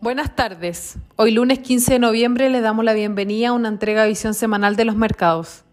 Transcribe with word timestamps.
Buenas 0.00 0.36
tardes. 0.36 0.96
Hoy 1.16 1.32
lunes 1.32 1.58
15 1.58 1.94
de 1.94 1.98
noviembre 1.98 2.50
le 2.50 2.60
damos 2.60 2.84
la 2.84 2.92
bienvenida 2.92 3.48
a 3.48 3.52
una 3.52 3.66
entrega 3.66 4.02
de 4.02 4.10
visión 4.10 4.32
semanal 4.32 4.76
de 4.76 4.84
los 4.84 4.94
mercados. 4.94 5.64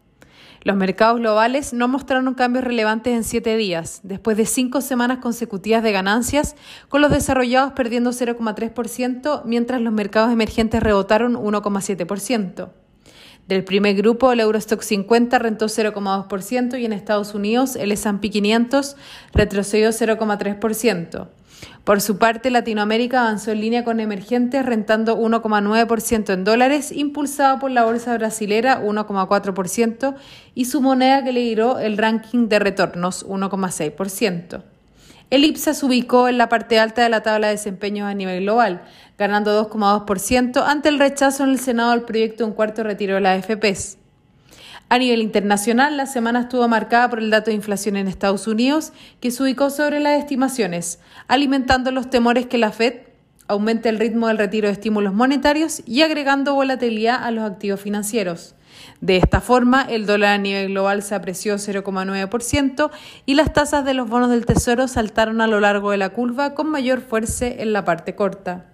Los 0.64 0.76
mercados 0.76 1.20
globales 1.20 1.74
no 1.74 1.88
mostraron 1.88 2.34
cambios 2.34 2.66
relevantes 2.66 3.14
en 3.14 3.24
siete 3.24 3.56
días, 3.56 4.00
después 4.02 4.36
de 4.36 4.48
cinco 4.48 4.82
semanas 4.82 5.20
consecutivas 5.20 5.84
de 5.84 5.92
ganancias, 5.92 6.56
con 6.90 7.02
los 7.02 7.12
desarrollados 7.12 7.74
perdiendo 7.74 8.10
0,3%, 8.10 9.44
mientras 9.46 9.80
los 9.80 9.94
mercados 9.94 10.34
emergentes 10.34 10.82
rebotaron 10.82 11.36
1,7%. 11.36 12.70
Del 13.48 13.64
primer 13.64 13.96
grupo, 13.96 14.32
el 14.32 14.40
Eurostock 14.40 14.82
50 14.82 15.38
rentó 15.38 15.68
0,2% 15.68 16.80
y 16.80 16.86
en 16.86 16.94
Estados 16.94 17.36
Unidos 17.36 17.76
el 17.76 17.92
S&P 17.92 18.32
500 18.32 18.96
retrocedió 19.34 19.90
0,3%. 19.90 21.28
Por 21.84 22.02
su 22.02 22.18
parte, 22.18 22.50
Latinoamérica 22.50 23.22
avanzó 23.22 23.52
en 23.52 23.62
línea 23.62 23.84
con 23.84 24.00
emergentes, 24.00 24.66
rentando 24.66 25.20
1,9% 25.20 26.34
en 26.34 26.44
dólares, 26.44 26.92
impulsado 26.92 27.60
por 27.60 27.70
la 27.70 27.84
bolsa 27.84 28.18
brasilera 28.18 28.82
1,4% 28.82 30.16
y 30.56 30.66
su 30.66 30.82
moneda 30.82 31.24
que 31.24 31.32
le 31.32 31.42
lideró 31.42 31.78
el 31.78 31.98
ranking 31.98 32.48
de 32.48 32.60
retornos 32.60 33.26
1,6%. 33.28 34.64
El 35.30 35.44
IPSA 35.44 35.74
se 35.74 35.86
ubicó 35.86 36.28
en 36.28 36.38
la 36.38 36.50
parte 36.50 36.80
alta 36.80 37.04
de 37.04 37.10
la 37.10 37.22
tabla 37.22 37.48
de 37.48 37.54
desempeños 37.54 38.08
a 38.08 38.14
nivel 38.14 38.44
global, 38.44 38.84
ganando 39.18 39.70
2,2% 39.70 40.64
ante 40.66 40.90
el 40.90 41.00
rechazo 41.00 41.44
en 41.44 41.52
el 41.52 41.60
Senado 41.60 41.92
del 41.92 42.02
proyecto 42.02 42.44
de 42.44 42.50
un 42.50 42.56
cuarto 42.56 42.84
retiro 42.84 43.16
de 43.16 43.22
las 43.22 43.44
AFPs. 43.44 43.98
A 44.88 45.00
nivel 45.00 45.22
internacional, 45.22 45.98
la 45.98 46.06
semana 46.06 46.42
estuvo 46.42 46.68
marcada 46.68 47.10
por 47.10 47.20
el 47.20 47.32
dato 47.32 47.50
de 47.50 47.56
inflación 47.56 47.96
en 47.98 48.08
Estados 48.08 48.48
Unidos, 48.48 48.94
que 49.20 49.32
se 49.32 49.42
ubicó 49.42 49.70
sobre 49.70 50.00
las 50.00 50.20
estimaciones, 50.20 51.00
alimentando 51.28 51.92
los 51.92 52.10
temores 52.10 52.46
que 52.46 52.58
la 52.58 52.72
Fed 52.72 52.94
aumente 53.48 53.90
el 53.90 54.00
ritmo 54.00 54.28
del 54.28 54.38
retiro 54.38 54.68
de 54.68 54.74
estímulos 54.74 55.14
monetarios 55.14 55.82
y 55.86 56.02
agregando 56.02 56.56
volatilidad 56.56 57.24
a 57.24 57.32
los 57.32 57.44
activos 57.44 57.80
financieros. 57.80 58.56
De 59.02 59.18
esta 59.18 59.42
forma, 59.42 59.84
el 59.84 60.06
dólar 60.06 60.34
a 60.34 60.38
nivel 60.38 60.70
global 60.70 61.02
se 61.02 61.16
apreció 61.16 61.56
0,9% 61.56 62.92
y 63.26 63.36
las 63.36 63.54
tasas 63.54 63.86
de 63.86 63.94
los 63.94 64.10
bonos 64.10 64.30
del 64.30 64.46
Tesoro 64.46 64.88
saltaron 64.88 65.42
a 65.42 65.48
lo 65.48 65.60
largo 65.60 65.92
de 65.92 65.98
la 65.98 66.10
curva 66.10 66.54
con 66.54 66.70
mayor 66.70 67.02
fuerza 67.02 67.48
en 67.48 67.74
la 67.74 67.86
parte 67.86 68.16
corta. 68.16 68.66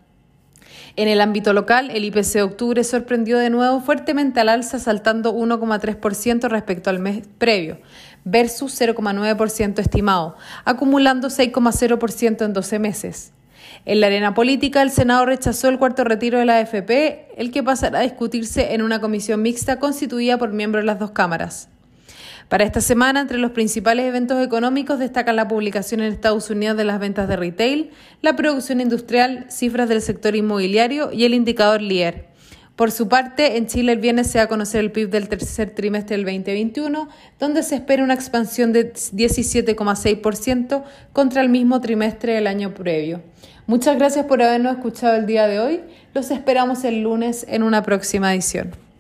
En 0.95 1.07
el 1.07 1.21
ámbito 1.21 1.53
local, 1.53 1.89
el 1.91 2.05
IPC 2.05 2.33
de 2.33 2.41
octubre 2.43 2.83
sorprendió 2.83 3.37
de 3.37 3.49
nuevo 3.49 3.81
fuertemente 3.81 4.39
al 4.39 4.49
alza, 4.49 4.79
saltando 4.79 5.33
1,3% 5.33 6.49
respecto 6.49 6.89
al 6.89 6.99
mes 6.99 7.23
previo, 7.37 7.79
versus 8.23 8.79
0,9% 8.79 9.79
estimado, 9.79 10.35
acumulando 10.65 11.29
6,0% 11.29 12.45
en 12.45 12.53
12 12.53 12.79
meses. 12.79 13.31
En 13.85 13.99
la 13.99 14.07
arena 14.07 14.33
política, 14.33 14.81
el 14.81 14.91
Senado 14.91 15.25
rechazó 15.25 15.69
el 15.69 15.79
cuarto 15.79 16.03
retiro 16.03 16.37
de 16.37 16.45
la 16.45 16.57
AFP, 16.57 17.27
el 17.37 17.51
que 17.51 17.63
pasará 17.63 17.99
a 17.99 18.03
discutirse 18.03 18.73
en 18.73 18.81
una 18.81 19.01
comisión 19.01 19.41
mixta 19.41 19.79
constituida 19.79 20.37
por 20.37 20.51
miembros 20.51 20.83
de 20.83 20.87
las 20.87 20.99
dos 20.99 21.11
cámaras. 21.11 21.69
Para 22.51 22.65
esta 22.65 22.81
semana, 22.81 23.21
entre 23.21 23.37
los 23.37 23.51
principales 23.51 24.05
eventos 24.05 24.45
económicos 24.45 24.99
destacan 24.99 25.37
la 25.37 25.47
publicación 25.47 26.01
en 26.01 26.11
Estados 26.11 26.49
Unidos 26.49 26.75
de 26.75 26.83
las 26.83 26.99
ventas 26.99 27.29
de 27.29 27.37
retail, 27.37 27.91
la 28.21 28.35
producción 28.35 28.81
industrial, 28.81 29.45
cifras 29.49 29.87
del 29.87 30.01
sector 30.01 30.35
inmobiliario 30.35 31.13
y 31.13 31.23
el 31.23 31.33
indicador 31.33 31.81
LIER. 31.81 32.27
Por 32.75 32.91
su 32.91 33.07
parte, 33.07 33.55
en 33.55 33.67
Chile 33.67 33.93
el 33.93 33.99
viernes 33.99 34.27
se 34.27 34.39
va 34.39 34.43
a 34.43 34.47
conocer 34.47 34.81
el 34.81 34.91
PIB 34.91 35.09
del 35.09 35.29
tercer 35.29 35.69
trimestre 35.69 36.17
del 36.17 36.25
2021, 36.25 37.07
donde 37.39 37.63
se 37.63 37.75
espera 37.75 38.03
una 38.03 38.15
expansión 38.15 38.73
de 38.73 38.91
17,6% 38.91 40.83
contra 41.13 41.41
el 41.41 41.47
mismo 41.47 41.79
trimestre 41.79 42.33
del 42.33 42.47
año 42.47 42.73
previo. 42.73 43.21
Muchas 43.65 43.95
gracias 43.95 44.25
por 44.25 44.41
habernos 44.41 44.75
escuchado 44.75 45.15
el 45.15 45.25
día 45.25 45.47
de 45.47 45.61
hoy. 45.61 45.79
Los 46.13 46.31
esperamos 46.31 46.83
el 46.83 47.01
lunes 47.01 47.45
en 47.47 47.63
una 47.63 47.81
próxima 47.81 48.33
edición. 48.33 48.90